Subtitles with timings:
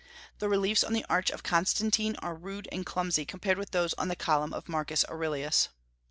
[0.39, 4.07] The reliefs on the Arch of Constantine are rude and clumsy compared with those on
[4.07, 5.69] the column of Marcus Aurelius.